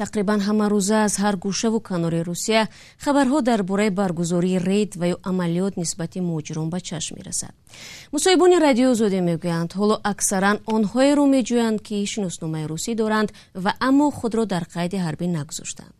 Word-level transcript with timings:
тақрибан 0.00 0.40
ҳамарӯза 0.48 0.98
аз 1.06 1.14
ҳар 1.22 1.34
гӯшаву 1.44 1.80
канори 1.88 2.20
русия 2.28 2.62
хабарҳо 3.04 3.38
дар 3.48 3.60
бораи 3.70 3.90
баргузории 4.00 4.58
рейд 4.68 4.90
ва 5.00 5.06
ё 5.14 5.16
амалиёт 5.30 5.74
нисбати 5.82 6.18
муҳоҷирон 6.28 6.68
ба 6.74 6.78
чашм 6.88 7.14
мерасад. 7.18 7.54
Мусоҳибони 8.14 8.56
радио 8.66 8.90
зоде 9.00 9.20
мегӯянд. 9.28 9.70
Ҳоло 9.78 9.96
аксаран 10.12 10.56
онҳоеро 10.74 11.24
меҷӯянд 11.34 11.78
ки 11.86 11.96
шиносномаи 12.12 12.68
русӣ 12.72 12.92
доранд 13.02 13.28
ва 13.64 13.72
аммо 13.88 14.06
худро 14.18 14.44
дар 14.52 14.64
қайди 14.74 14.96
ҳарбӣ 15.04 15.26
нагузоштанд 15.36 15.92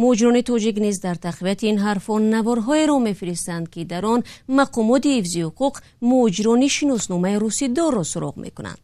муҳоҷирони 0.00 0.42
тоҷик 0.50 0.76
низ 0.86 0.96
дар 1.06 1.16
тақвияти 1.28 1.64
ин 1.72 1.78
ҳарфон 1.84 2.22
наворҳоеро 2.34 2.96
мефиристанд 3.08 3.66
ки 3.72 3.80
дар 3.92 4.04
он 4.14 4.20
мақомоти 4.58 5.10
ҳифзи 5.16 5.40
ҳуқуқ 5.46 5.74
муҳоҷирони 6.10 6.68
шиносномаи 6.76 7.36
русидорро 7.44 8.04
суроғ 8.12 8.34
мекунанд. 8.44 8.80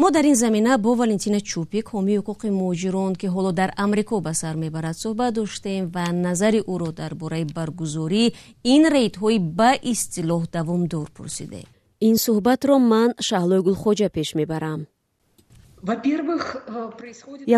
Мо 0.00 0.10
дар 0.10 0.24
ин 0.30 0.34
замина 0.34 0.72
бо 0.84 0.90
валентина 0.94 1.40
чупик 1.50 1.86
ҳомии 1.94 2.18
ҳуқуқи 2.20 2.48
муҳоҷирон 2.60 3.12
ки 3.20 3.26
ҳоло 3.34 3.50
дар 3.60 3.70
амрико 3.84 4.16
ба 4.26 4.32
сар 4.40 4.54
мебарад 4.64 4.96
суҳбат 5.02 5.32
доштем 5.38 5.82
ва 5.94 6.04
назари 6.26 6.60
ӯро 6.72 6.90
дар 7.00 7.12
бораи 7.22 7.44
баргузории 7.56 8.32
ин 8.74 8.82
рейдҳои 8.96 9.38
ба 9.58 9.70
истилоҳ 9.92 10.42
давомдор 10.56 11.06
пурсидем 11.16 11.68
ин 12.08 12.16
суҳбатро 12.24 12.74
ман 12.92 13.10
шаҳлои 13.28 13.64
гулхоҷа 13.66 14.08
пеш 14.16 14.28
мебарам 14.40 14.80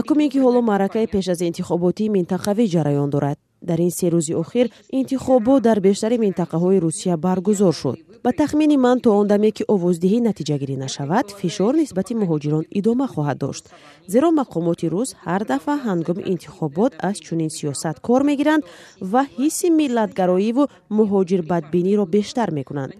якуме 0.00 0.28
ки 0.32 0.38
ҳоло 0.44 0.60
маъракаи 0.70 1.06
пеш 1.06 1.28
аз 1.28 1.40
интихоботии 1.40 2.12
минтақавӣ 2.16 2.64
ҷараён 2.74 3.08
дорад 3.14 3.38
дар 3.68 3.78
ин 3.86 3.90
се 3.98 4.06
рӯзи 4.14 4.34
охир 4.42 4.66
интихобот 4.98 5.62
дар 5.62 5.78
бештари 5.80 6.16
минтақаҳои 6.24 6.82
русия 6.84 7.16
баргузор 7.16 7.74
шуд. 7.80 7.96
Ба 8.24 8.32
тахмини 8.32 8.76
ман 8.76 9.00
то 9.00 9.08
он 9.20 9.26
даме 9.32 9.50
ки 9.56 9.64
овоздиҳӣ 9.74 10.18
натиҷагирӣ 10.28 10.76
нашавад 10.84 11.26
фишор 11.40 11.72
нисбати 11.82 12.14
муҳоҷирон 12.22 12.64
идома 12.78 13.06
хоҳад 13.14 13.38
дошт. 13.44 13.64
Зеро 14.12 14.28
мақомоти 14.40 14.86
рус 14.94 15.10
ҳар 15.26 15.42
дафъа 15.50 15.74
ҳангоми 15.86 16.26
интихобот 16.32 16.92
аз 17.08 17.16
чунин 17.26 17.50
сиёсат 17.56 17.96
кор 18.06 18.22
мегиранд 18.30 18.62
ва 19.12 19.22
ҳисси 19.36 19.68
миллатгароиву 19.80 20.64
муҳоҷирбадбиниро 20.98 22.04
бештар 22.16 22.48
мекунанд. 22.58 22.92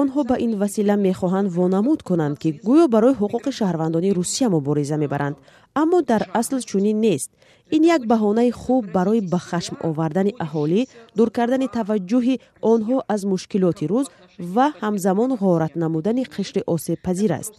Онҳо 0.00 0.20
ба 0.30 0.36
ин 0.46 0.52
васила 0.62 0.96
мехоҳанд 1.08 1.48
вонамуд 1.58 2.00
конанд 2.08 2.36
ки 2.42 2.48
гӯё 2.66 2.84
барои 2.94 3.18
ҳуқуқи 3.20 3.50
шаҳрвандони 3.58 4.14
русия 4.18 4.48
мубориза 4.54 4.96
мебаранд. 5.02 5.36
Аммо 5.82 5.98
дар 6.10 6.22
асл 6.40 6.58
чунин 6.70 6.98
нест 7.06 7.30
ин 7.70 7.82
як 7.84 8.02
баҳонаи 8.06 8.50
хуб 8.50 8.84
барои 8.96 9.20
ба 9.20 9.38
хашм 9.38 9.74
овардани 9.88 10.32
аҳолӣ 10.44 10.80
дур 11.16 11.30
кардани 11.36 11.68
таваҷҷӯҳи 11.76 12.34
онҳо 12.72 12.96
аз 13.14 13.20
мушкилоти 13.32 13.84
рӯз 13.92 14.06
ва 14.54 14.66
ҳамзамон 14.82 15.30
ғорат 15.42 15.72
намудани 15.82 16.24
қишри 16.34 16.62
осебпазир 16.74 17.30
аст 17.40 17.54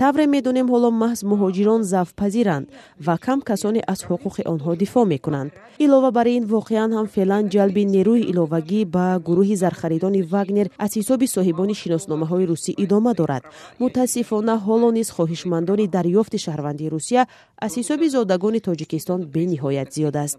тавре 0.00 0.26
медонем 0.26 0.66
ҳоло 0.72 0.90
маҳз 1.02 1.20
муҳоҷирон 1.30 1.82
завпазиранд 1.92 2.66
ва 3.06 3.14
кам 3.24 3.38
касоне 3.48 3.80
аз 3.92 4.00
ҳуқуқи 4.08 4.42
онҳо 4.52 4.72
дифоъ 4.82 5.04
мекунанд. 5.14 5.50
Илова 5.84 6.10
бар 6.16 6.26
ин 6.36 6.44
воқеан 6.54 6.90
ҳам 6.96 7.06
феълан 7.14 7.44
ҷалби 7.54 7.82
нерӯи 7.94 8.22
иловагӣ 8.30 8.80
ба 8.94 9.06
гурӯҳи 9.26 9.56
зархаридони 9.62 10.22
вагнер 10.32 10.66
аз 10.84 10.92
ҳисоби 10.98 11.26
соҳибони 11.36 11.74
шиносномаҳои 11.80 12.48
русӣ 12.50 12.72
идома 12.84 13.12
дорад. 13.20 13.42
Мутаассифона 13.82 14.54
ҳоло 14.66 14.88
низ 14.98 15.08
хоҳишмандони 15.16 15.86
дарёфти 15.96 16.38
шаҳрвандии 16.44 16.92
русия 16.94 17.22
аз 17.66 17.72
ҳисоби 17.78 18.06
зодагони 18.16 18.60
тоҷикистон 18.68 19.20
бениҳоят 19.34 19.88
зиёд 19.96 20.16
аст 20.24 20.38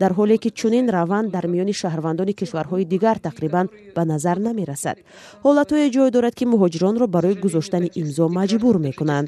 дар 0.00 0.12
ҳоле 0.18 0.36
ки 0.42 0.50
чунин 0.58 0.86
раванд 0.96 1.28
дар 1.36 1.44
миёни 1.52 1.74
шаҳрвандони 1.80 2.34
кишварҳои 2.40 2.84
дигар 2.92 3.16
тақрибан 3.28 3.66
ба 3.96 4.02
назар 4.12 4.36
намерасад. 4.48 4.96
Ҳолатҳое 5.44 5.86
ҷой 5.94 6.10
дорад 6.16 6.34
ки 6.38 6.44
муҳоҷиронро 6.52 7.06
барои 7.14 7.40
гузоштани 7.44 7.88
имзо 8.00 8.26
маҷбур 8.38 8.76
мекунанд. 8.86 9.26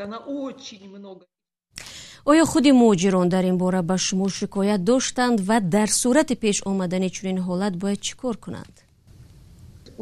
Оё 2.32 2.44
худи 2.52 2.70
муҳоҷирон 2.80 3.26
дар 3.34 3.44
ин 3.50 3.56
бора 3.62 3.82
ба 3.90 3.96
шумо 4.06 4.28
шикоят 4.38 4.80
доштанд 4.90 5.36
ва 5.48 5.56
дар 5.74 5.88
сурати 6.00 6.34
пеш 6.44 6.56
омадани 6.70 7.08
чунин 7.16 7.38
ҳолат 7.46 7.74
бояд 7.82 8.00
чӣ 8.06 8.14
кор 8.22 8.36
кунанд? 8.44 8.74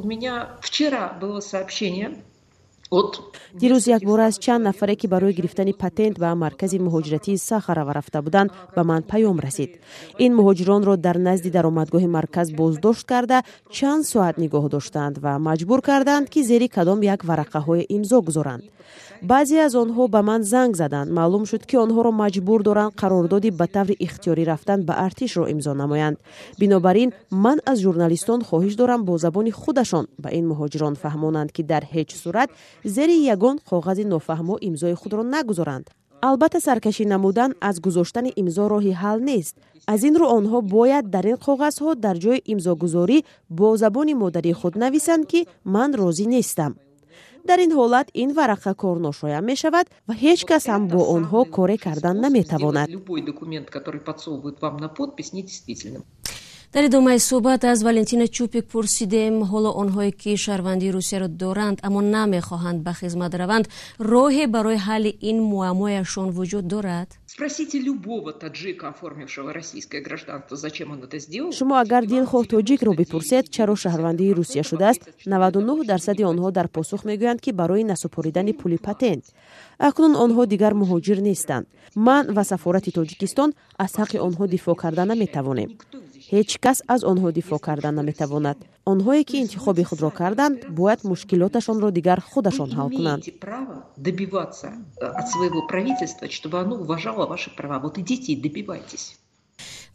У 0.01 0.03
меня 0.13 0.35
вчера 0.67 1.03
было 1.23 1.41
сообщение 1.53 2.09
дирӯз 3.61 3.85
якбора 3.97 4.27
аз 4.27 4.39
чанд 4.39 4.65
нафаре 4.65 4.97
ки 4.97 5.07
барои 5.07 5.33
гирифтани 5.33 5.73
патент 5.73 6.19
ба 6.19 6.35
маркази 6.35 6.79
муҳоҷиратии 6.79 7.37
сахарова 7.37 7.95
рафта 7.95 8.23
буданд 8.23 8.51
ба 8.77 8.83
ман 8.85 9.03
паём 9.03 9.39
расид. 9.41 9.71
Ин 10.19 10.33
муҳоҷиронро 10.39 10.97
дар 10.97 11.17
назди 11.29 11.51
даромадгоҳи 11.51 12.07
марказ 12.07 12.49
боздошт 12.61 13.05
карда 13.13 13.39
чанд 13.77 14.05
соат 14.13 14.37
нигоҳ 14.43 14.65
доштанд 14.69 15.19
ва 15.25 15.33
маҷбур 15.49 15.81
карданд 15.89 16.27
ки 16.33 16.41
зери 16.43 16.69
кадом 16.69 17.01
як 17.15 17.21
варақаҳое 17.29 17.87
имзо 17.97 18.19
гузоранд. 18.23 18.65
Баъзе 19.23 19.59
аз 19.67 19.75
онҳо 19.75 20.09
ба 20.15 20.21
ман 20.23 20.43
занг 20.43 20.77
заданд. 20.77 21.11
Маълум 21.19 21.45
шуд 21.51 21.63
ки 21.69 21.77
онҳоро 21.85 22.11
маҷбур 22.23 22.61
доранд 22.69 22.93
қарордоди 23.01 23.51
ба 23.51 23.67
таври 23.67 23.95
ихтиёрӣ 24.07 24.45
рафтан 24.53 24.81
ба 24.89 24.95
артишро 25.07 25.45
имзо 25.55 25.73
намоянд. 25.75 26.19
Бинобар 26.61 26.97
ин 27.05 27.11
ман 27.31 27.59
аз 27.71 27.79
журналистон 27.85 28.41
хоҳиш 28.49 28.75
дорам 28.77 29.05
бо 29.05 29.19
забони 29.19 29.51
худашон. 29.51 30.07
Ба 30.23 30.29
ин 30.39 30.45
муҳоҷирон 30.51 30.95
фаҳмонанд 31.03 31.51
ки 31.57 31.63
дар 31.63 31.83
ҳеҷ 31.93 32.11
сурат 32.23 32.51
зери 32.95 33.17
ягон 33.35 33.57
коғази 33.71 34.05
нофаҳмо 34.13 34.55
имзои 34.69 34.95
худро 35.01 35.23
нагузоранд. 35.35 35.87
Албатта 36.29 36.61
саркашӣ 36.61 37.05
намудан 37.13 37.51
аз 37.69 37.77
гузоштани 37.87 38.33
имзо 38.41 38.65
роҳи 38.73 38.93
ҳал 39.03 39.19
нест. 39.31 39.55
Аз 39.93 40.01
ин 40.09 40.15
рӯ 40.21 40.27
онҳо 40.39 40.59
бояд 40.75 41.05
дар 41.15 41.25
ин 41.33 41.39
коғазҳо 41.47 41.91
дар 42.05 42.17
ҷои 42.25 42.45
имзогузорӣ 42.53 43.19
бо 43.59 43.67
забони 43.83 44.15
модарии 44.23 44.59
худ 44.61 44.75
нависанд 44.83 45.25
ки 45.31 45.41
ман 45.75 45.91
розӣ 46.01 46.27
нестам. 46.35 46.73
Дар 47.49 47.59
ин 47.67 47.73
ҳолат 47.79 48.09
ин 48.23 48.31
варақа 48.39 48.73
корношоя 48.83 49.41
мешавад 49.51 49.87
ва 50.09 50.15
ҳеҷ 50.23 50.41
кас 50.51 50.65
ҳам 50.73 50.83
бо 50.93 51.01
онҳо 51.17 51.41
коре 51.57 51.77
кардан 51.87 52.17
наметавонад 52.25 52.89
дар 56.77 56.85
идомаи 56.85 57.19
суҳбат 57.31 57.65
аз 57.65 57.79
валентина 57.89 58.27
чупик 58.37 58.65
пурсидем 58.73 59.35
ҳоло 59.51 59.71
онҳое 59.83 60.13
ки 60.21 60.33
шаҳрвандии 60.45 60.95
русияро 60.97 61.29
доранд 61.43 61.79
аммо 61.87 62.01
намехоҳанд 62.15 62.79
ба 62.87 62.93
хизмат 63.01 63.33
раванд. 63.41 63.65
Роҳе 64.13 64.45
барои 64.55 64.79
ҳалли 64.87 65.13
ин 65.31 65.39
муаммояшон 65.53 66.29
вуҷуд 66.37 66.65
дорад? 66.75 67.09
Шумо 71.59 71.75
агар 71.85 72.03
дилхоҳ 72.13 72.43
тоҷикро 72.55 72.93
бипурсед 73.01 73.45
чаро 73.55 73.75
шаҳрвандии 73.85 74.35
русия 74.39 74.63
шудааст 74.71 75.03
99 75.27 75.85
дарсади 75.91 76.23
онҳо 76.33 76.49
дар 76.59 76.67
посух 76.77 77.01
мегӯянд 77.09 77.41
ки 77.45 77.51
барои 77.61 77.85
насупоридани 77.93 78.53
пули 78.61 78.79
патент. 78.89 79.25
Акнун 79.89 80.15
онҳо 80.25 80.43
дигар 80.53 80.73
муҳоҷир 80.83 81.19
нестанд. 81.29 81.67
Ман 82.07 82.25
ва 82.37 82.45
сафорати 82.51 82.91
тоҷикистон 82.99 83.51
аз 83.85 83.93
ҳаққи 84.01 84.19
онҳо 84.27 84.45
дифоъ 84.55 84.75
карда 84.83 85.05
наметавонем 85.11 85.71
ҳеҷ 86.33 86.51
кас 86.65 86.79
аз 86.95 87.01
онҳо 87.13 87.29
дифоъ 87.39 87.59
карда 87.67 87.91
наметавонад 87.99 88.59
онҳое 88.93 89.23
ки 89.29 89.37
интихоби 89.45 89.85
худро 89.89 90.11
карданд 90.21 90.59
бояд 90.79 91.01
мушкилоташонро 91.11 91.89
дигар 91.99 92.19
худашон 92.31 92.71
ҳал 92.79 92.89
кунанд 92.97 93.23
добиваться 94.09 94.69
от 95.21 95.27
своего 95.33 95.61
правительства 95.71 96.25
чтобы 96.39 96.57
оно 96.63 96.75
уважало 96.85 97.25
ваши 97.35 97.51
права. 97.59 97.77
Вот 97.85 97.95
идите 98.03 98.29
и 98.33 98.37
добивайтесь 98.47 99.07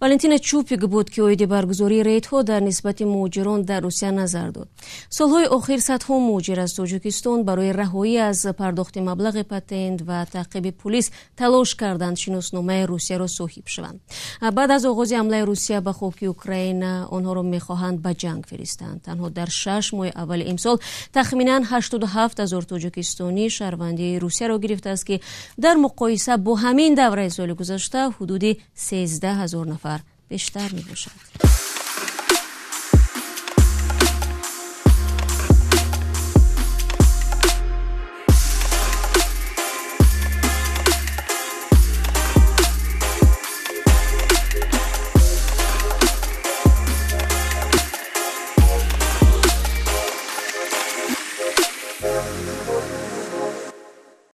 валентина 0.02 0.40
чупик 0.40 0.88
буд 0.88 1.10
ки 1.12 1.22
оиди 1.22 1.46
баргузории 1.46 2.02
рейдҳо 2.02 2.44
дар 2.44 2.62
нисбати 2.62 3.04
муҳоҷирон 3.04 3.62
дар 3.62 3.82
русия 3.84 4.12
назар 4.12 4.52
дод. 4.52 4.68
Солҳои 5.18 5.46
охир 5.58 5.80
садҳо 5.90 6.16
муҳоҷир 6.30 6.60
аз 6.66 6.72
тоҷикистон 6.74 7.44
барои 7.50 7.72
раҳоӣ 7.82 8.18
аз 8.30 8.40
пардохти 8.58 9.00
маблағи 9.10 9.44
патент 9.44 10.02
ва 10.02 10.26
таъқиби 10.36 10.72
пулис 10.72 11.12
талош 11.38 11.76
карданд 11.76 12.18
шиносномаи 12.18 12.86
русияро 12.92 13.28
соҳиб 13.40 13.68
шаванд. 13.74 14.00
Баъд 14.58 14.70
аз 14.78 14.84
оғози 14.92 15.14
ҳамлаи 15.22 15.44
русия 15.52 15.82
ба 15.82 15.94
хоки 15.94 16.26
украина 16.28 16.92
онҳоро 17.18 17.44
мехоҳанд 17.56 17.98
ба 18.06 18.12
ҷанг 18.22 18.44
фиристанд. 18.52 18.98
Танҳо 19.08 19.30
дар 19.30 19.50
шаш 19.62 19.86
моҳи 19.98 20.12
аввали 20.22 20.50
имсол 20.52 20.78
тахминан 21.18 21.64
ҳаштоду 21.72 22.06
ҳафт 22.16 22.38
ҳазор 22.44 22.64
тоҷикистонӣ 22.72 23.46
шаҳрвандии 23.58 24.20
русияро 24.26 24.56
гирифтааст 24.64 25.04
ки 25.10 25.16
дар 25.64 25.76
муқоиса 25.86 26.34
бо 26.46 26.54
ҳамин 26.64 26.92
давраи 27.02 27.30
соли 27.38 27.54
гузашта 27.62 28.02
ҳудуди 28.18 28.52
сездаҳ 28.88 29.36
ҳазор 29.44 29.66
нафар 29.74 29.91
бештар 30.32 30.74
мебошад 30.74 31.51